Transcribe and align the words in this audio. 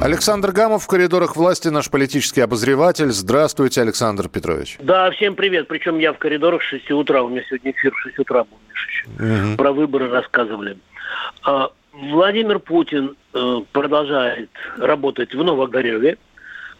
Александр 0.00 0.52
Гамов 0.52 0.84
в 0.84 0.86
коридорах 0.86 1.34
власти, 1.36 1.68
наш 1.68 1.90
политический 1.90 2.40
обозреватель. 2.40 3.10
Здравствуйте, 3.10 3.80
Александр 3.82 4.28
Петрович. 4.28 4.76
Да, 4.80 5.10
всем 5.10 5.34
привет. 5.34 5.66
Причем 5.66 5.98
я 5.98 6.12
в 6.12 6.18
коридорах 6.18 6.62
с 6.62 6.66
6 6.66 6.90
утра. 6.92 7.22
У 7.22 7.28
меня 7.28 7.42
сегодня 7.48 7.72
эфир 7.72 7.92
в 7.92 8.00
6 8.00 8.18
утра 8.20 8.44
был, 8.44 8.58
Угу. 9.18 9.56
Про 9.56 9.72
выборы 9.72 10.08
рассказывали. 10.08 10.78
А, 11.42 11.70
Владимир 11.92 12.60
Путин 12.60 13.16
э, 13.34 13.60
продолжает 13.72 14.50
работать 14.76 15.34
в 15.34 15.42
Новогореве. 15.42 16.18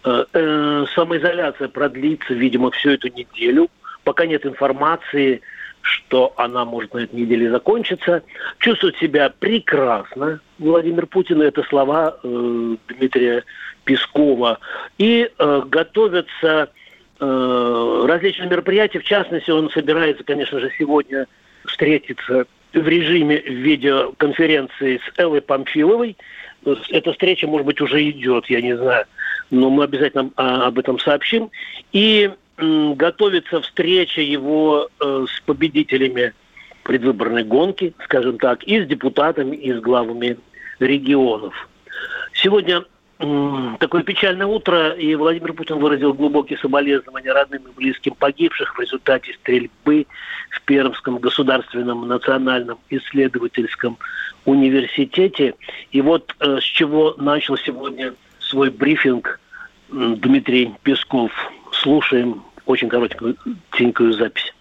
Э, 0.04 0.24
э, 0.32 0.84
самоизоляция 0.94 1.68
продлится, 1.68 2.34
видимо, 2.34 2.70
всю 2.70 2.90
эту 2.90 3.08
неделю. 3.08 3.68
Пока 4.04 4.26
нет 4.26 4.46
информации, 4.46 5.40
что 5.88 6.34
она 6.36 6.64
может 6.64 6.92
на 6.92 6.98
этой 6.98 7.14
неделе 7.14 7.50
закончиться. 7.50 8.22
Чувствует 8.58 8.96
себя 8.98 9.32
прекрасно. 9.38 10.40
Владимир 10.58 11.06
Путин, 11.06 11.40
это 11.40 11.62
слова 11.62 12.18
э, 12.22 12.76
Дмитрия 12.88 13.44
Пескова. 13.84 14.58
И 14.98 15.30
э, 15.30 15.62
готовятся 15.66 16.68
э, 17.18 18.04
различные 18.06 18.50
мероприятия. 18.50 18.98
В 18.98 19.04
частности, 19.04 19.50
он 19.50 19.70
собирается, 19.70 20.24
конечно 20.24 20.60
же, 20.60 20.70
сегодня 20.78 21.26
встретиться 21.64 22.46
в 22.74 22.86
режиме 22.86 23.38
видеоконференции 23.38 24.98
с 24.98 25.18
Эллой 25.18 25.40
Памфиловой. 25.40 26.16
Эта 26.90 27.12
встреча, 27.12 27.46
может 27.46 27.66
быть, 27.66 27.80
уже 27.80 28.10
идет, 28.10 28.46
я 28.50 28.60
не 28.60 28.76
знаю. 28.76 29.06
Но 29.50 29.70
мы 29.70 29.84
обязательно 29.84 30.30
а, 30.36 30.66
об 30.66 30.78
этом 30.78 30.98
сообщим. 30.98 31.50
И 31.92 32.30
готовится 32.58 33.60
встреча 33.60 34.20
его 34.20 34.88
э, 35.00 35.26
с 35.28 35.40
победителями 35.40 36.32
предвыборной 36.82 37.44
гонки, 37.44 37.94
скажем 38.04 38.38
так, 38.38 38.64
и 38.64 38.82
с 38.82 38.86
депутатами, 38.86 39.54
и 39.54 39.72
с 39.72 39.80
главами 39.80 40.38
регионов. 40.80 41.68
Сегодня 42.32 42.84
такое 43.80 44.04
печальное 44.04 44.46
утро, 44.46 44.90
и 44.90 45.14
Владимир 45.16 45.52
Путин 45.52 45.78
выразил 45.80 46.14
глубокие 46.14 46.58
соболезнования 46.58 47.32
родным 47.32 47.64
и 47.64 47.72
близким 47.76 48.14
погибших 48.14 48.76
в 48.76 48.80
результате 48.80 49.34
стрельбы 49.34 50.06
в 50.50 50.62
Пермском 50.62 51.18
государственном 51.18 52.06
национальном 52.06 52.78
исследовательском 52.90 53.98
университете. 54.44 55.54
И 55.90 56.00
вот 56.00 56.34
э, 56.40 56.58
с 56.60 56.64
чего 56.64 57.14
начал 57.18 57.56
сегодня 57.56 58.14
свой 58.38 58.70
брифинг 58.70 59.40
Дмитрий 59.90 60.72
Песков. 60.82 61.32
Слушаем 61.72 62.42
очень 62.68 62.88
коротенькую 62.88 64.12
запись. 64.12 64.54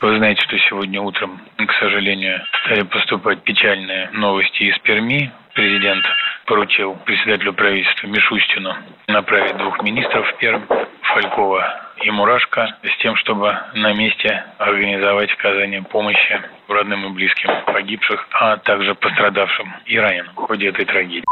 Вы 0.00 0.16
знаете, 0.16 0.42
что 0.42 0.58
сегодня 0.58 1.00
утром, 1.00 1.40
к 1.56 1.72
сожалению, 1.80 2.42
стали 2.64 2.82
поступать 2.82 3.42
печальные 3.42 4.10
новости 4.12 4.64
из 4.64 4.78
Перми. 4.80 5.32
Президент 5.54 6.04
поручил 6.46 6.94
председателю 7.04 7.54
правительства 7.54 8.06
Мишустину 8.06 8.74
направить 9.08 9.56
двух 9.56 9.82
министров 9.82 10.26
в 10.28 10.36
Пермь, 10.38 10.66
Фалькова 11.02 11.92
и 12.02 12.10
Мурашко, 12.10 12.76
с 12.82 13.02
тем, 13.02 13.16
чтобы 13.16 13.56
на 13.74 13.94
месте 13.94 14.44
организовать 14.58 15.32
оказание 15.32 15.82
помощи 15.82 16.42
родным 16.68 17.06
и 17.06 17.14
близким 17.14 17.50
погибших, 17.66 18.28
а 18.32 18.58
также 18.58 18.94
пострадавшим 18.94 19.72
и 19.86 19.98
раненым 19.98 20.32
в 20.34 20.46
ходе 20.46 20.68
этой 20.68 20.84
трагедии. 20.84 21.24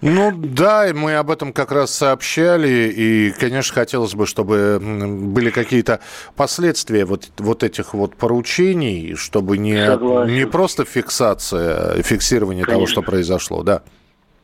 Ну 0.00 0.32
да, 0.34 0.90
мы 0.92 1.14
об 1.14 1.30
этом 1.30 1.52
как 1.52 1.70
раз 1.70 1.94
сообщали, 1.94 2.92
и, 2.94 3.30
конечно, 3.30 3.72
хотелось 3.72 4.14
бы, 4.14 4.26
чтобы 4.26 4.78
были 4.80 5.50
какие-то 5.50 6.00
последствия 6.34 7.04
вот, 7.04 7.28
вот 7.38 7.62
этих 7.62 7.94
вот 7.94 8.16
поручений, 8.16 9.14
чтобы 9.14 9.58
не, 9.58 9.74
не 10.32 10.46
просто 10.46 10.84
фиксация, 10.84 12.02
фиксирование 12.02 12.64
конечно. 12.64 12.78
того, 12.78 12.86
что 12.88 13.02
произошло, 13.02 13.62
да. 13.62 13.82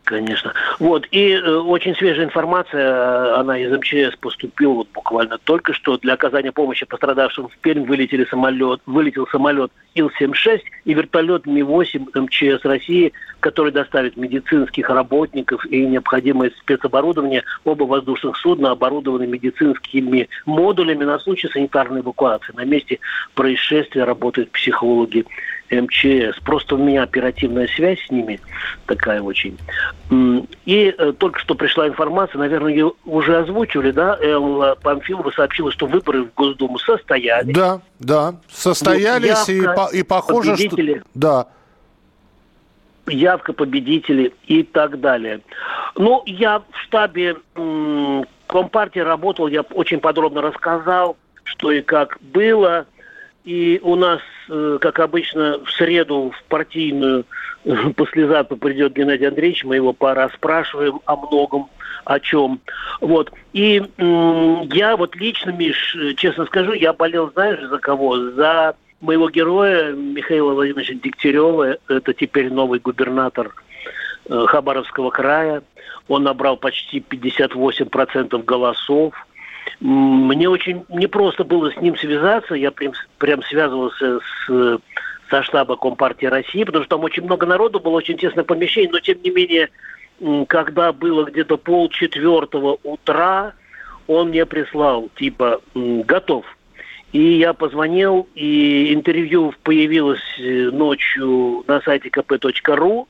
Конечно. 0.08 0.54
Вот, 0.78 1.06
и 1.10 1.32
э, 1.32 1.56
очень 1.56 1.94
свежая 1.94 2.24
информация, 2.24 2.80
э, 2.80 3.34
она 3.34 3.58
из 3.58 3.70
МЧС 3.70 4.16
поступила 4.19 4.72
вот 4.72 4.88
буквально 4.94 5.36
только 5.36 5.74
что. 5.74 5.98
Для 5.98 6.14
оказания 6.14 6.50
помощи 6.50 6.86
пострадавшим 6.86 7.48
в 7.48 7.58
Пермь 7.58 7.84
вылетели 7.84 8.24
самолет, 8.24 8.80
вылетел 8.86 9.26
самолет 9.26 9.70
Ил-76 9.97 10.62
и 10.86 10.94
вертолет 10.94 11.44
Ми-8 11.44 12.18
МЧС 12.22 12.64
России, 12.64 13.12
который 13.41 13.70
доставит 13.70 14.16
медицинских 14.16 14.88
работников 14.88 15.66
и 15.66 15.84
необходимое 15.84 16.52
спецоборудование. 16.58 17.44
Оба 17.64 17.84
воздушных 17.84 18.38
судна 18.38 18.70
оборудованы 18.70 19.26
медицинскими 19.26 20.30
модулями 20.47 21.04
на 21.04 21.18
случай 21.18 21.48
санитарной 21.48 22.00
эвакуации. 22.00 22.54
На 22.56 22.64
месте 22.64 22.98
происшествия 23.34 24.04
работают 24.04 24.52
психологи 24.52 25.26
МЧС. 25.70 26.40
Просто 26.44 26.76
у 26.76 26.78
меня 26.78 27.02
оперативная 27.02 27.68
связь 27.68 27.98
с 28.06 28.10
ними 28.10 28.40
такая 28.86 29.20
очень. 29.22 29.58
И 30.10 30.94
э, 30.96 31.12
только 31.18 31.38
что 31.38 31.54
пришла 31.54 31.88
информация, 31.88 32.38
наверное, 32.38 32.72
ее 32.72 32.92
уже 33.04 33.38
озвучивали, 33.38 33.90
да? 33.90 34.18
Элла 34.20 34.76
Памфилова 34.82 35.30
сообщила, 35.30 35.70
что 35.72 35.86
выборы 35.86 36.24
в 36.24 36.34
Госдуму 36.34 36.78
состоялись. 36.78 37.54
Да, 37.54 37.80
да, 37.98 38.34
состоялись, 38.50 39.48
вот 39.48 39.92
и, 39.94 39.98
и 39.98 40.02
похоже, 40.02 40.56
что... 40.56 40.76
Да. 41.14 41.46
Явка 43.06 43.52
победителей 43.52 44.34
и 44.46 44.62
так 44.62 45.00
далее. 45.00 45.40
Ну, 45.96 46.22
я 46.26 46.58
в 46.58 46.78
штабе 46.84 47.36
Компартии 48.46 49.00
работал, 49.00 49.46
я 49.48 49.60
очень 49.60 50.00
подробно 50.00 50.40
рассказал, 50.40 51.16
что 51.44 51.70
и 51.70 51.82
как 51.82 52.18
было– 52.20 52.86
и 53.48 53.81
у 53.82 53.97
нас, 53.97 54.20
э, 54.50 54.76
как 54.78 54.98
обычно, 54.98 55.64
в 55.64 55.70
среду 55.70 56.34
в 56.38 56.44
партийную 56.50 57.25
послезавтра 57.97 58.56
придет 58.56 58.92
Геннадий 58.92 59.26
Андреевич, 59.26 59.64
мы 59.64 59.76
его 59.76 59.94
пора 59.94 60.28
спрашиваем 60.34 61.00
о 61.06 61.16
многом, 61.16 61.70
о 62.04 62.20
чем. 62.20 62.60
Вот. 63.00 63.32
И 63.54 63.82
я 63.97 64.97
вот 64.98 65.16
лично, 65.16 65.50
Миш, 65.50 65.97
честно 66.19 66.44
скажу, 66.44 66.75
я 66.75 66.92
болел, 66.92 67.31
знаешь, 67.32 67.66
за 67.70 67.78
кого? 67.78 68.19
За 68.32 68.76
моего 69.00 69.31
героя 69.31 69.92
Михаила 69.92 70.53
Владимировича 70.53 70.94
Дегтярева. 71.03 71.78
Это 71.88 72.12
теперь 72.12 72.53
новый 72.53 72.80
губернатор 72.80 73.54
э, 74.28 74.44
Хабаровского 74.47 75.09
края. 75.09 75.62
Он 76.06 76.22
набрал 76.22 76.59
почти 76.59 76.98
58% 77.00 78.44
голосов. 78.44 79.15
Мне 79.81 80.49
очень 80.49 80.84
непросто 80.89 81.44
было 81.44 81.71
с 81.71 81.77
ним 81.77 81.97
связаться. 81.97 82.55
Я 82.55 82.71
прям, 82.71 82.93
прям 83.19 83.43
связывался 83.43 84.19
с, 84.19 84.81
со 85.31 85.43
штаба 85.43 85.77
Компартии 85.77 86.27
России, 86.27 86.65
потому 86.65 86.84
что 86.84 86.97
там 86.97 87.05
очень 87.05 87.22
много 87.22 87.47
народу, 87.47 87.78
было 87.78 87.94
очень 87.94 88.16
тесное 88.16 88.44
помещение, 88.44 88.91
но 88.91 88.99
тем 88.99 89.19
не 89.22 89.31
менее, 89.31 89.69
когда 90.49 90.93
было 90.93 91.25
где-то 91.25 91.56
полчетвертого 91.56 92.78
утра, 92.83 93.53
он 94.09 94.31
мне 94.31 94.47
прислал, 94.47 95.11
типа, 95.16 95.61
готов. 95.75 96.45
И 97.12 97.39
я 97.39 97.53
позвонил, 97.53 98.28
и 98.34 98.93
интервью 98.93 99.55
появилось 99.62 100.21
э, 100.39 100.71
ночью 100.71 101.65
на 101.66 101.81
сайте 101.81 102.10
kp.ru 102.10 103.06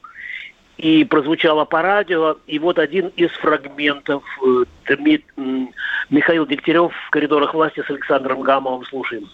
и 0.78 1.04
прозвучало 1.04 1.64
по 1.64 1.82
радио. 1.82 2.38
И 2.46 2.58
вот 2.58 2.78
один 2.78 3.08
из 3.16 3.30
фрагментов 3.32 4.22
э, 4.86 4.96
Михаил 6.08 6.46
Дегтярев 6.46 6.92
в 7.06 7.10
коридорах 7.10 7.52
власти 7.52 7.82
с 7.86 7.90
Александром 7.90 8.40
Гамовым. 8.40 8.84
Слушаем 8.86 9.28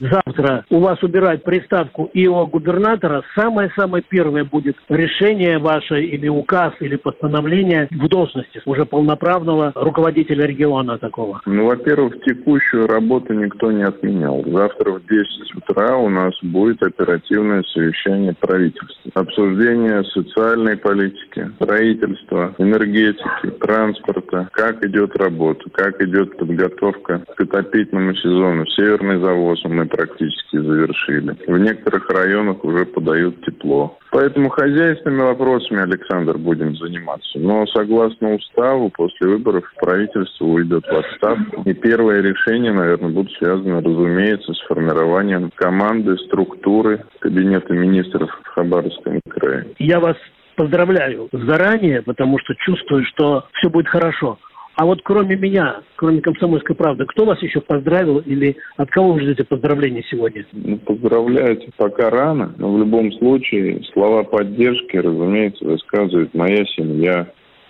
завтра 0.00 0.64
у 0.70 0.80
вас 0.80 1.02
убирать 1.02 1.44
приставку 1.44 2.10
ИО 2.12 2.46
губернатора, 2.46 3.22
самое-самое 3.34 4.02
первое 4.08 4.44
будет 4.44 4.76
решение 4.88 5.58
ваше 5.58 6.02
или 6.02 6.28
указ, 6.28 6.72
или 6.80 6.96
постановление 6.96 7.88
в 7.90 8.08
должности 8.08 8.60
уже 8.64 8.84
полноправного 8.84 9.72
руководителя 9.74 10.46
региона 10.46 10.98
такого? 10.98 11.40
Ну, 11.46 11.66
во-первых, 11.66 12.14
текущую 12.24 12.86
работу 12.86 13.34
никто 13.34 13.70
не 13.70 13.82
отменял. 13.82 14.42
Завтра 14.46 14.92
в 14.92 15.06
10 15.06 15.54
утра 15.56 15.96
у 15.96 16.08
нас 16.08 16.32
будет 16.42 16.82
оперативное 16.82 17.62
совещание 17.72 18.34
правительства. 18.38 19.10
Обсуждение 19.14 20.02
социальной 20.04 20.76
политики, 20.76 21.50
строительства, 21.56 22.54
энергетики, 22.58 23.50
транспорта, 23.60 24.48
как 24.52 24.84
идет 24.84 25.16
работа, 25.16 25.68
как 25.72 26.00
идет 26.02 26.36
подготовка 26.36 27.22
к 27.36 27.40
отопительному 27.40 28.14
сезону. 28.14 28.66
Северный 28.66 29.20
завоз 29.20 29.62
мы 29.64 29.86
практически 29.90 30.56
завершили. 30.56 31.36
В 31.46 31.58
некоторых 31.58 32.08
районах 32.10 32.64
уже 32.64 32.86
подают 32.86 33.44
тепло. 33.44 33.98
Поэтому 34.10 34.48
хозяйственными 34.48 35.22
вопросами, 35.22 35.82
Александр, 35.82 36.38
будем 36.38 36.76
заниматься. 36.76 37.38
Но 37.38 37.66
согласно 37.66 38.34
уставу, 38.34 38.90
после 38.90 39.28
выборов 39.28 39.64
правительство 39.76 40.44
уйдет 40.44 40.84
в 40.86 40.96
отставку. 40.96 41.62
И 41.64 41.74
первое 41.74 42.20
решение, 42.22 42.72
наверное, 42.72 43.10
будут 43.10 43.32
связаны, 43.34 43.80
разумеется, 43.80 44.52
с 44.52 44.60
формированием 44.66 45.50
команды, 45.54 46.16
структуры 46.26 47.04
Кабинета 47.20 47.72
министров 47.72 48.30
в 48.42 48.48
Хабаровском 48.48 49.20
крае. 49.28 49.66
Я 49.78 50.00
вас 50.00 50.16
поздравляю 50.56 51.28
заранее, 51.32 52.02
потому 52.02 52.38
что 52.38 52.54
чувствую, 52.54 53.04
что 53.04 53.46
все 53.54 53.70
будет 53.70 53.88
хорошо. 53.88 54.38
А 54.76 54.86
вот 54.86 55.00
кроме 55.02 55.36
меня, 55.36 55.80
кроме 55.96 56.20
«Комсомольской 56.20 56.74
правды», 56.74 57.04
кто 57.04 57.24
вас 57.24 57.42
еще 57.42 57.60
поздравил 57.60 58.18
или 58.18 58.56
от 58.76 58.90
кого 58.90 59.12
вы 59.12 59.20
ждете 59.20 59.44
поздравления 59.44 60.02
сегодня? 60.10 60.46
Ну, 60.52 60.78
поздравлять 60.78 61.66
пока 61.76 62.08
рано, 62.08 62.54
но 62.56 62.72
в 62.72 62.78
любом 62.78 63.12
случае 63.12 63.82
слова 63.92 64.22
поддержки, 64.22 64.96
разумеется, 64.96 65.64
высказывает 65.64 66.34
моя 66.34 66.64
семья, 66.64 67.26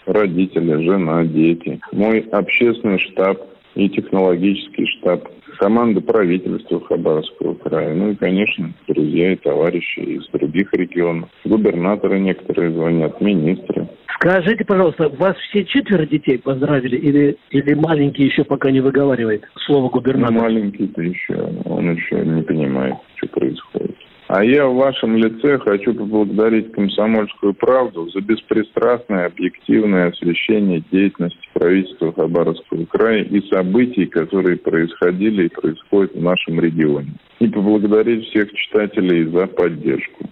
родители, 0.06 0.82
жена, 0.84 1.24
дети, 1.24 1.80
мой 1.92 2.20
общественный 2.20 2.98
штаб 2.98 3.40
и 3.74 3.88
технологический 3.88 4.86
штаб 4.86 5.28
команда 5.58 6.00
правительства 6.00 6.80
Хабаровского 6.80 7.54
края, 7.54 7.94
ну 7.94 8.12
и, 8.12 8.14
конечно, 8.14 8.72
друзья 8.88 9.32
и 9.32 9.36
товарищи 9.36 10.00
из 10.00 10.26
других 10.28 10.72
регионов. 10.72 11.28
Губернаторы 11.44 12.18
некоторые 12.18 12.72
звонят, 12.72 13.20
министры. 13.20 13.88
Скажите, 14.14 14.64
пожалуйста, 14.64 15.08
вас 15.08 15.36
все 15.48 15.64
четверо 15.64 16.06
детей 16.06 16.38
поздравили 16.38 16.96
или, 16.96 17.36
или 17.50 17.74
маленький 17.74 18.24
еще 18.24 18.44
пока 18.44 18.70
не 18.70 18.80
выговаривает 18.80 19.44
слово 19.66 19.88
губернатора? 19.88 20.34
Ну, 20.34 20.42
маленький-то 20.42 21.02
еще, 21.02 21.34
он 21.64 21.92
еще 21.92 22.24
не 22.24 22.42
понимает, 22.42 22.96
что 23.16 23.28
происходит. 23.28 23.96
А 24.32 24.44
я 24.44 24.64
в 24.64 24.76
вашем 24.76 25.16
лице 25.16 25.58
хочу 25.58 25.92
поблагодарить 25.92 26.70
«Комсомольскую 26.70 27.52
правду» 27.52 28.08
за 28.10 28.20
беспристрастное, 28.20 29.26
объективное 29.26 30.10
освещение 30.10 30.84
деятельности 30.92 31.48
правительства 31.52 32.12
Хабаровского 32.12 32.84
края 32.84 33.24
и 33.24 33.40
событий, 33.48 34.06
которые 34.06 34.56
происходили 34.56 35.46
и 35.46 35.48
происходят 35.48 36.14
в 36.14 36.22
нашем 36.22 36.60
регионе. 36.60 37.10
И 37.40 37.48
поблагодарить 37.48 38.24
всех 38.28 38.52
читателей 38.52 39.24
за 39.24 39.48
поддержку. 39.48 40.30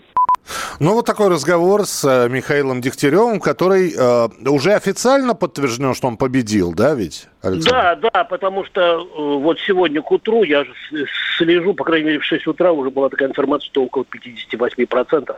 Ну, 0.80 0.94
вот 0.94 1.06
такой 1.06 1.28
разговор 1.28 1.86
с 1.86 2.04
э, 2.04 2.28
Михаилом 2.28 2.80
Дегтяревым, 2.80 3.40
который 3.40 3.92
э, 3.96 4.28
уже 4.48 4.72
официально 4.72 5.34
подтвержден, 5.34 5.94
что 5.94 6.08
он 6.08 6.16
победил, 6.16 6.72
да, 6.72 6.94
ведь, 6.94 7.28
Александр? 7.42 7.70
Да, 7.70 8.10
да, 8.12 8.24
потому 8.24 8.64
что 8.64 8.80
э, 8.80 9.04
вот 9.14 9.58
сегодня 9.60 10.02
к 10.02 10.10
утру, 10.10 10.42
я 10.44 10.64
же 10.64 10.72
слежу, 11.36 11.74
по 11.74 11.84
крайней 11.84 12.06
мере, 12.06 12.18
в 12.18 12.24
6 12.24 12.46
утра 12.46 12.72
уже 12.72 12.90
была 12.90 13.08
такая 13.08 13.28
информация, 13.28 13.66
что 13.66 13.84
около 13.84 14.04
58%. 14.04 15.34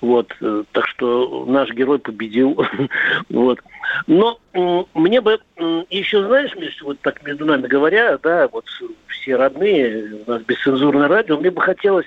Вот, 0.00 0.34
э, 0.40 0.64
так 0.72 0.86
что 0.88 1.44
наш 1.46 1.70
герой 1.70 1.98
победил. 1.98 2.60
вот. 3.30 3.60
Но 4.06 4.38
э, 4.52 4.82
мне 4.94 5.20
бы 5.20 5.38
э, 5.56 5.84
еще, 5.90 6.26
знаешь, 6.26 6.54
Миш, 6.56 6.82
вот 6.82 7.00
так 7.00 7.22
между 7.24 7.44
нами 7.44 7.66
говоря, 7.66 8.18
да, 8.22 8.48
вот 8.48 8.64
все 9.08 9.36
родные, 9.36 10.22
у 10.26 10.30
нас 10.30 10.42
бесцензурное 10.42 11.08
радио, 11.08 11.36
мне 11.38 11.50
бы 11.50 11.60
хотелось 11.60 12.06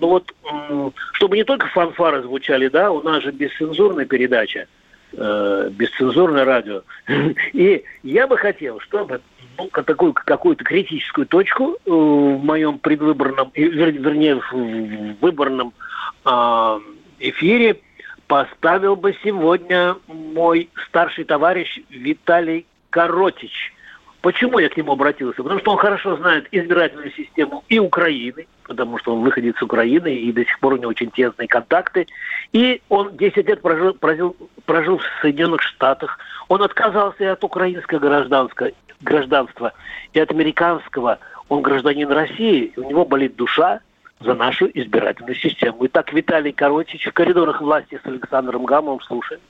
ну 0.00 0.08
вот, 0.08 0.32
чтобы 1.12 1.36
не 1.36 1.44
только 1.44 1.66
фанфары 1.68 2.22
звучали, 2.22 2.68
да, 2.68 2.90
у 2.90 3.02
нас 3.02 3.22
же 3.22 3.32
бесцензурная 3.32 4.04
передача, 4.04 4.66
э, 5.12 5.70
бесцензурное 5.72 6.44
радио. 6.44 6.82
И 7.52 7.82
я 8.02 8.26
бы 8.26 8.36
хотел, 8.36 8.80
чтобы 8.80 9.20
ну, 9.56 9.68
такую 9.70 10.12
какую-то 10.12 10.64
критическую 10.64 11.26
точку 11.26 11.76
э, 11.84 11.90
в 11.90 12.44
моем 12.44 12.78
предвыборном, 12.78 13.50
вер, 13.54 13.90
вернее, 13.92 14.36
в 14.36 15.16
выборном 15.20 15.72
э, 16.24 16.80
эфире 17.20 17.80
поставил 18.26 18.94
бы 18.94 19.16
сегодня 19.24 19.96
мой 20.06 20.68
старший 20.88 21.24
товарищ 21.24 21.80
Виталий 21.90 22.66
Коротич– 22.90 23.72
Почему 24.20 24.58
я 24.58 24.68
к 24.68 24.76
нему 24.76 24.92
обратился? 24.92 25.42
Потому 25.42 25.60
что 25.60 25.72
он 25.72 25.78
хорошо 25.78 26.16
знает 26.16 26.48
избирательную 26.50 27.12
систему 27.12 27.62
и 27.68 27.78
Украины, 27.78 28.46
потому 28.64 28.98
что 28.98 29.14
он 29.14 29.22
выходит 29.22 29.56
с 29.56 29.62
Украины, 29.62 30.12
и 30.12 30.32
до 30.32 30.44
сих 30.44 30.58
пор 30.58 30.72
у 30.72 30.76
него 30.76 30.90
очень 30.90 31.10
тесные 31.10 31.46
контакты. 31.46 32.06
И 32.52 32.82
он 32.88 33.16
10 33.16 33.36
лет 33.46 33.62
прожил, 33.62 33.94
прожил, 33.94 34.36
прожил 34.66 34.98
в 34.98 35.04
Соединенных 35.22 35.62
Штатах. 35.62 36.18
Он 36.48 36.62
отказался 36.62 37.32
от 37.32 37.44
украинского 37.44 38.00
гражданства, 38.00 38.70
гражданства, 39.00 39.72
и 40.12 40.18
от 40.18 40.30
американского. 40.32 41.20
Он 41.48 41.62
гражданин 41.62 42.10
России, 42.10 42.72
у 42.76 42.82
него 42.82 43.04
болит 43.04 43.36
душа 43.36 43.80
за 44.20 44.34
нашу 44.34 44.68
избирательную 44.74 45.36
систему. 45.36 45.86
Итак, 45.86 46.12
Виталий 46.12 46.52
Коротич 46.52 47.06
в 47.06 47.12
коридорах 47.12 47.60
власти 47.60 48.00
с 48.02 48.06
Александром 48.06 48.64
Гамовым 48.64 49.00
слушаем. 49.00 49.40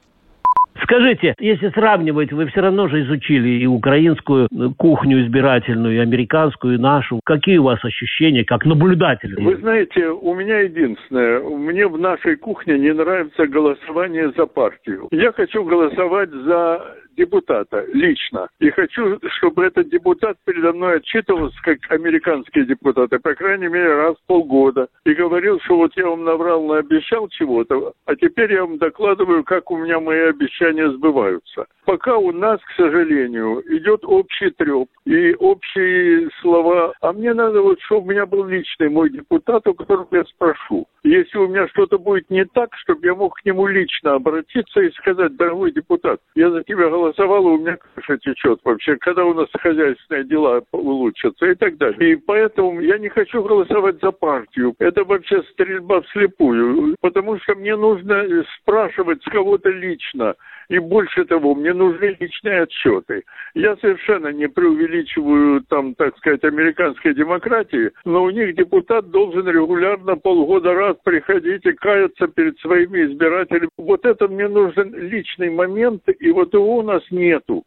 Скажите, 0.82 1.34
если 1.38 1.70
сравнивать, 1.70 2.32
вы 2.32 2.46
все 2.46 2.60
равно 2.60 2.88
же 2.88 3.02
изучили 3.02 3.60
и 3.60 3.66
украинскую 3.66 4.46
э, 4.46 4.68
кухню 4.76 5.24
избирательную, 5.24 5.96
и 5.96 5.98
американскую, 5.98 6.74
и 6.74 6.78
нашу. 6.78 7.20
Какие 7.24 7.58
у 7.58 7.64
вас 7.64 7.84
ощущения, 7.84 8.44
как 8.44 8.64
наблюдатель? 8.64 9.34
Вы 9.40 9.56
знаете, 9.56 10.08
у 10.08 10.34
меня 10.34 10.60
единственное, 10.60 11.40
мне 11.40 11.86
в 11.86 11.98
нашей 11.98 12.36
кухне 12.36 12.78
не 12.78 12.92
нравится 12.92 13.46
голосование 13.46 14.32
за 14.36 14.46
партию. 14.46 15.08
Я 15.10 15.32
хочу 15.32 15.64
голосовать 15.64 16.30
за 16.30 16.80
депутата 17.18 17.84
лично. 17.92 18.48
И 18.60 18.70
хочу, 18.70 19.18
чтобы 19.38 19.66
этот 19.66 19.90
депутат 19.90 20.36
передо 20.44 20.72
мной 20.72 20.98
отчитывался, 20.98 21.56
как 21.62 21.78
американские 21.90 22.64
депутаты, 22.64 23.18
по 23.18 23.34
крайней 23.34 23.68
мере, 23.68 23.94
раз 23.94 24.16
в 24.16 24.26
полгода. 24.26 24.88
И 25.04 25.12
говорил, 25.12 25.60
что 25.64 25.76
вот 25.76 25.92
я 25.96 26.06
вам 26.06 26.24
наврал, 26.24 26.64
наобещал 26.66 27.28
чего-то, 27.28 27.92
а 28.06 28.16
теперь 28.16 28.52
я 28.52 28.64
вам 28.64 28.78
докладываю, 28.78 29.44
как 29.44 29.70
у 29.70 29.76
меня 29.76 30.00
мои 30.00 30.20
обещания 30.20 30.88
сбываются. 30.90 31.66
Пока 31.84 32.16
у 32.16 32.32
нас, 32.32 32.60
к 32.60 32.76
сожалению, 32.76 33.62
идет 33.76 34.04
общий 34.04 34.50
треп 34.50 34.88
и 35.06 35.34
общие 35.34 36.28
слова. 36.40 36.92
А 37.00 37.12
мне 37.12 37.32
надо 37.34 37.62
вот, 37.62 37.80
чтобы 37.80 38.06
у 38.06 38.10
меня 38.10 38.26
был 38.26 38.44
личный 38.44 38.90
мой 38.90 39.10
депутат, 39.10 39.66
у 39.66 39.74
которого 39.74 40.06
я 40.12 40.24
спрошу. 40.24 40.86
Если 41.02 41.38
у 41.38 41.48
меня 41.48 41.66
что-то 41.68 41.98
будет 41.98 42.28
не 42.28 42.44
так, 42.44 42.74
чтобы 42.76 43.06
я 43.06 43.14
мог 43.14 43.34
к 43.38 43.44
нему 43.46 43.66
лично 43.66 44.14
обратиться 44.14 44.80
и 44.80 44.90
сказать, 44.92 45.36
дорогой 45.36 45.72
депутат, 45.72 46.20
я 46.34 46.50
за 46.50 46.62
тебя 46.62 46.90
голосую 46.90 47.07
голосовала, 47.08 47.48
у 47.48 47.58
меня 47.58 47.76
крыша 47.76 48.18
течет 48.18 48.60
вообще, 48.64 48.96
когда 48.96 49.24
у 49.24 49.34
нас 49.34 49.48
хозяйственные 49.58 50.24
дела 50.24 50.62
улучшатся 50.72 51.46
и 51.46 51.54
так 51.54 51.76
далее. 51.78 52.12
И 52.12 52.16
поэтому 52.16 52.80
я 52.80 52.98
не 52.98 53.08
хочу 53.08 53.42
голосовать 53.42 54.00
за 54.00 54.12
партию. 54.12 54.74
Это 54.78 55.04
вообще 55.04 55.42
стрельба 55.52 56.02
вслепую, 56.02 56.94
потому 57.00 57.38
что 57.40 57.54
мне 57.54 57.76
нужно 57.76 58.24
спрашивать 58.60 59.22
с 59.22 59.30
кого-то 59.30 59.70
лично. 59.70 60.34
И 60.68 60.78
больше 60.78 61.24
того, 61.24 61.54
мне 61.54 61.72
нужны 61.72 62.16
личные 62.20 62.62
отчеты. 62.62 63.22
Я 63.54 63.74
совершенно 63.76 64.28
не 64.28 64.48
преувеличиваю, 64.48 65.62
там, 65.62 65.94
так 65.94 66.16
сказать, 66.18 66.44
американской 66.44 67.14
демократии, 67.14 67.90
но 68.04 68.24
у 68.24 68.30
них 68.30 68.54
депутат 68.54 69.10
должен 69.10 69.48
регулярно 69.48 70.16
полгода 70.16 70.74
раз 70.74 70.96
приходить 71.02 71.64
и 71.64 71.72
каяться 71.72 72.28
перед 72.28 72.58
своими 72.58 73.06
избирателями. 73.06 73.70
Вот 73.78 74.04
это 74.04 74.28
мне 74.28 74.46
нужен 74.46 74.94
личный 74.94 75.48
момент, 75.48 76.02
и 76.06 76.30
вот 76.32 76.52
его 76.52 76.76
у 76.76 76.82
нас 76.82 76.97
нету. 77.10 77.64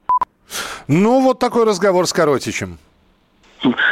Ну, 0.88 1.21
вот 1.21 1.39
такой 1.39 1.65
разговор 1.65 2.07
с 2.07 2.13
Коротичем. 2.13 2.77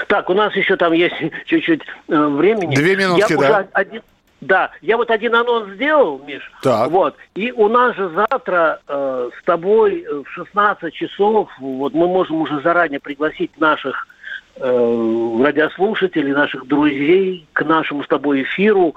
Так, 0.08 0.30
у 0.30 0.34
нас 0.34 0.56
еще 0.56 0.76
там 0.76 0.94
есть 0.94 1.16
чуть-чуть 1.46 1.82
э, 2.08 2.26
времени. 2.28 2.76
Две 2.76 2.96
минутки, 2.96 3.34
Я 3.34 3.38
да. 3.38 3.68
Один, 3.74 4.02
да, 4.42 4.72
я 4.82 4.96
вот 4.96 5.12
один 5.12 5.36
анонс 5.36 5.74
сделал, 5.76 6.22
Миш. 6.26 6.50
Так. 6.62 6.90
Вот. 6.90 7.16
И 7.36 7.52
у 7.52 7.68
нас 7.68 7.96
же 7.96 8.10
завтра 8.10 8.80
э, 8.88 9.30
с 9.40 9.46
тобой 9.46 10.06
в 10.26 10.30
16 10.30 10.94
часов, 10.94 11.50
вот 11.60 11.94
мы 11.94 12.08
можем 12.08 12.42
уже 12.42 12.62
заранее 12.62 13.00
пригласить 13.02 13.60
наших 13.60 14.08
э, 14.56 15.40
радиослушателей, 15.44 16.32
наших 16.32 16.68
друзей 16.68 17.46
к 17.52 17.64
нашему 17.64 18.04
с 18.04 18.08
тобой 18.08 18.44
эфиру. 18.44 18.96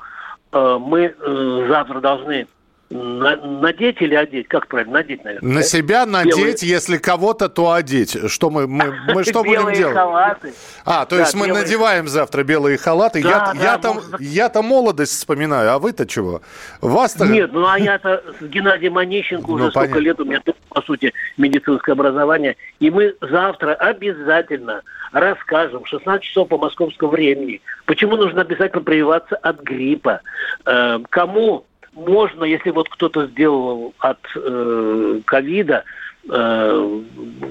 Э, 0.52 0.78
мы 0.80 1.14
э, 1.18 1.66
завтра 1.68 2.00
должны 2.00 2.46
надеть 2.92 4.00
или 4.00 4.14
одеть? 4.14 4.48
Как 4.48 4.66
правильно? 4.66 4.94
Надеть, 4.94 5.24
наверное. 5.24 5.48
На 5.48 5.60
да? 5.60 5.62
себя 5.62 6.06
надеть, 6.06 6.36
белые... 6.36 6.56
если 6.60 6.98
кого-то, 6.98 7.48
то 7.48 7.72
одеть. 7.72 8.16
Что 8.30 8.50
мы, 8.50 8.66
мы, 8.66 8.94
мы 9.14 9.24
что 9.24 9.42
будем 9.42 9.72
делать? 9.72 9.94
халаты. 9.94 10.52
А, 10.84 11.06
то 11.06 11.16
да, 11.16 11.22
есть 11.22 11.34
мы 11.34 11.46
белые... 11.46 11.62
надеваем 11.62 12.08
завтра 12.08 12.44
белые 12.44 12.78
халаты. 12.78 13.22
Да, 13.22 13.28
я, 13.28 13.38
да, 13.38 13.62
я, 13.62 13.78
там, 13.78 13.94
можно... 13.96 14.16
я-то 14.20 14.62
молодость 14.62 15.12
вспоминаю, 15.12 15.72
а 15.72 15.78
вы-то 15.78 16.06
чего? 16.06 16.42
Вас-то... 16.80 17.26
Нет, 17.26 17.52
ну 17.52 17.66
а 17.66 17.78
я-то 17.78 18.22
с 18.40 18.44
Геннадием 18.44 18.98
Онищенко 18.98 19.50
уже 19.50 19.64
ну, 19.64 19.70
столько 19.70 19.98
лет, 19.98 20.20
у 20.20 20.24
меня, 20.24 20.42
по 20.68 20.82
сути, 20.82 21.12
медицинское 21.36 21.92
образование. 21.92 22.56
И 22.80 22.90
мы 22.90 23.14
завтра 23.20 23.74
обязательно 23.74 24.82
расскажем 25.12 25.84
в 25.84 25.88
16 25.88 26.22
часов 26.22 26.48
по 26.48 26.58
московскому 26.58 27.12
времени, 27.12 27.60
почему 27.86 28.16
нужно 28.16 28.40
обязательно 28.40 28.82
прививаться 28.82 29.36
от 29.36 29.60
гриппа, 29.60 30.20
э, 30.64 30.98
кому 31.10 31.66
можно, 31.92 32.44
если 32.44 32.70
вот 32.70 32.88
кто-то 32.88 33.26
сделал 33.26 33.94
от 33.98 34.18
э, 34.34 35.20
ковида, 35.24 35.84
э, 36.28 37.00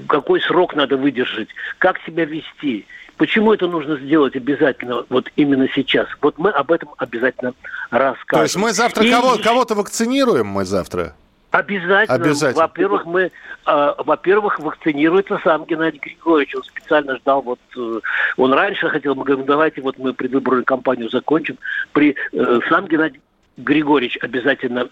какой 0.08 0.40
срок 0.40 0.74
надо 0.74 0.96
выдержать, 0.96 1.48
как 1.78 2.00
себя 2.04 2.24
вести, 2.24 2.86
Почему 3.18 3.52
это 3.52 3.68
нужно 3.68 3.98
сделать 3.98 4.34
обязательно 4.34 5.04
вот 5.08 5.30
именно 5.36 5.68
сейчас? 5.74 6.08
Вот 6.20 6.38
мы 6.38 6.50
об 6.50 6.72
этом 6.72 6.88
обязательно 6.96 7.54
расскажем. 7.90 8.38
То 8.38 8.42
есть 8.42 8.56
мы 8.56 8.72
завтра 8.72 9.04
и... 9.04 9.10
кого, 9.10 9.36
кого-то 9.36 9.76
вакцинируем 9.76 10.46
мы 10.46 10.64
завтра? 10.64 11.14
Обязательно. 11.52 12.16
Обязательно. 12.16 12.62
Во-первых, 12.62 13.04
мы, 13.04 13.30
э, 13.66 13.92
во-первых, 13.98 14.58
вакцинируется 14.58 15.38
сам 15.44 15.66
Геннадий 15.66 16.00
Григорьевич. 16.00 16.56
Он 16.56 16.64
специально 16.64 17.16
ждал, 17.16 17.42
вот 17.42 17.60
э, 17.76 18.00
он 18.38 18.54
раньше 18.54 18.88
хотел, 18.88 19.14
мы 19.14 19.24
говорим, 19.24 19.44
давайте 19.44 19.82
вот 19.82 19.98
мы 19.98 20.14
предвыборную 20.14 20.64
кампанию 20.64 21.10
закончим. 21.10 21.58
При, 21.92 22.16
э, 22.32 22.60
сам 22.70 22.86
Геннадий 22.88 23.20
Григорьевич 23.56 24.18
обязательно 24.22 24.88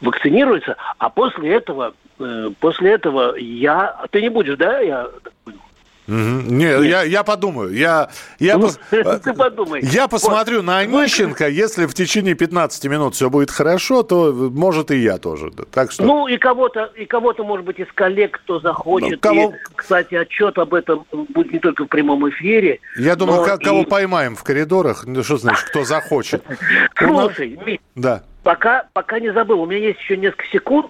вакцинируется, 0.00 0.76
а 0.98 1.10
после 1.10 1.54
этого, 1.54 1.94
э, 2.18 2.50
после 2.60 2.92
этого 2.92 3.36
я, 3.36 4.00
ты 4.10 4.22
не 4.22 4.28
будешь, 4.28 4.56
да, 4.56 4.78
я 4.80 5.08
Угу. 6.10 6.52
Не, 6.52 6.88
я, 6.88 7.02
я 7.02 7.22
подумаю. 7.22 7.72
Я, 7.72 8.10
я, 8.40 8.58
ну, 8.58 8.66
пос... 8.66 8.80
ты 9.22 9.32
подумай. 9.32 9.80
я 9.82 10.08
посмотрю 10.08 10.56
вот. 10.56 10.66
на 10.66 10.78
Онищенко. 10.78 11.48
Если 11.48 11.86
в 11.86 11.94
течение 11.94 12.34
15 12.34 12.84
минут 12.86 13.14
все 13.14 13.30
будет 13.30 13.50
хорошо, 13.50 14.02
то 14.02 14.32
может 14.32 14.90
и 14.90 14.96
я 14.96 15.18
тоже. 15.18 15.52
Так 15.70 15.92
что... 15.92 16.02
Ну 16.02 16.26
и 16.26 16.36
кого-то, 16.36 16.90
и 16.96 17.06
кого-то, 17.06 17.44
может 17.44 17.64
быть, 17.64 17.78
из 17.78 17.86
коллег, 17.94 18.40
кто 18.42 18.58
захочет. 18.58 19.22
Ну, 19.22 19.30
кого... 19.30 19.50
И, 19.50 19.54
кстати, 19.76 20.16
отчет 20.16 20.58
об 20.58 20.74
этом 20.74 21.06
будет 21.12 21.52
не 21.52 21.60
только 21.60 21.84
в 21.84 21.88
прямом 21.88 22.28
эфире. 22.30 22.80
Я 22.96 23.14
думаю, 23.14 23.44
и... 23.44 23.64
кого 23.64 23.84
поймаем 23.84 24.34
в 24.34 24.42
коридорах. 24.42 25.04
Ну, 25.06 25.22
что 25.22 25.36
значит, 25.36 25.64
кто 25.68 25.84
захочет? 25.84 26.42
Слушай, 26.98 27.80
да. 27.94 28.24
Пока, 28.42 28.86
пока 28.94 29.20
не 29.20 29.32
забыл, 29.32 29.60
у 29.60 29.66
меня 29.66 29.88
есть 29.88 30.00
еще 30.00 30.16
несколько 30.16 30.46
секунд. 30.50 30.86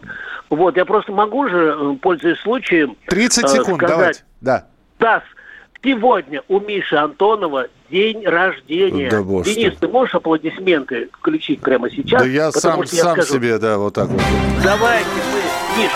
Вот, 0.50 0.76
я 0.76 0.84
просто 0.84 1.12
могу 1.12 1.48
же, 1.48 1.76
э, 1.78 1.96
пользуясь 2.00 2.38
случаем... 2.38 2.96
30 3.06 3.44
э, 3.44 3.48
секунд, 3.48 3.76
сказать, 3.78 3.96
давайте. 3.96 4.24
Да. 4.40 4.66
Стас, 5.00 5.22
сегодня 5.82 6.42
у 6.48 6.60
Миши 6.60 6.94
Антонова 6.94 7.68
день 7.90 8.22
рождения. 8.26 9.08
Да, 9.08 9.22
боже 9.22 9.54
Денис, 9.54 9.72
ты 9.80 9.88
можешь 9.88 10.14
аплодисменты 10.14 11.08
включить 11.18 11.62
прямо 11.62 11.88
сейчас? 11.88 12.20
Да 12.20 12.28
я 12.28 12.52
сам, 12.52 12.84
сам 12.84 13.12
скажу, 13.14 13.32
себе, 13.32 13.58
да, 13.58 13.78
вот 13.78 13.94
так 13.94 14.08
вот. 14.08 14.20
Давайте 14.62 15.08
мы, 15.32 15.82
Миш, 15.82 15.90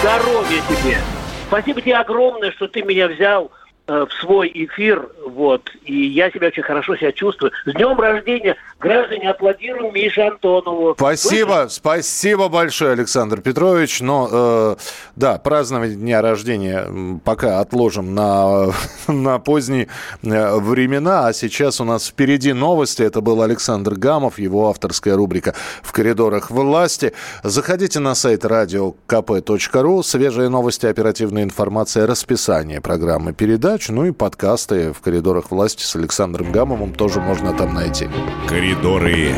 здоровья 0.00 0.62
тебе. 0.68 0.98
Спасибо 1.46 1.80
тебе 1.80 1.96
огромное, 1.96 2.50
что 2.50 2.66
ты 2.66 2.82
меня 2.82 3.06
взял 3.06 3.52
в 3.90 4.12
свой 4.20 4.50
эфир, 4.54 5.08
вот, 5.26 5.70
и 5.84 6.06
я 6.06 6.30
себя 6.30 6.48
очень 6.48 6.62
хорошо 6.62 6.96
себя 6.96 7.12
чувствую. 7.12 7.52
С 7.66 7.72
днем 7.72 7.98
рождения, 7.98 8.56
граждане, 8.78 9.30
аплодируем 9.30 9.92
Мише 9.94 10.20
Антонову. 10.20 10.94
Спасибо, 10.96 11.48
Слышно? 11.48 11.68
спасибо 11.68 12.48
большое, 12.48 12.92
Александр 12.92 13.40
Петрович, 13.40 14.00
но, 14.00 14.28
э, 14.30 14.76
да, 15.16 15.38
празднование 15.38 15.96
дня 15.96 16.22
рождения 16.22 16.86
пока 17.24 17.60
отложим 17.60 18.14
на, 18.14 18.72
на 19.08 19.38
поздние 19.38 19.88
э, 20.22 20.56
времена, 20.58 21.26
а 21.26 21.32
сейчас 21.32 21.80
у 21.80 21.84
нас 21.84 22.08
впереди 22.08 22.52
новости, 22.52 23.02
это 23.02 23.20
был 23.20 23.42
Александр 23.42 23.94
Гамов, 23.94 24.38
его 24.38 24.68
авторская 24.68 25.16
рубрика 25.16 25.54
«В 25.82 25.92
коридорах 25.92 26.50
власти». 26.50 27.12
Заходите 27.42 27.98
на 27.98 28.14
сайт 28.14 28.44
radiokp.ru, 28.44 30.02
свежие 30.02 30.48
новости, 30.48 30.86
оперативная 30.86 31.42
информация, 31.42 32.06
расписание 32.06 32.80
программы 32.80 33.32
передач, 33.32 33.79
передач, 33.80 33.88
ну 33.88 34.06
и 34.06 34.12
подкасты 34.12 34.92
в 34.92 35.00
«Коридорах 35.00 35.50
власти» 35.50 35.82
с 35.82 35.96
Александром 35.96 36.52
Гамовым 36.52 36.94
тоже 36.94 37.20
можно 37.20 37.52
там 37.52 37.74
найти. 37.74 38.08
«Коридоры 38.46 39.34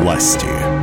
власти». 0.00 0.77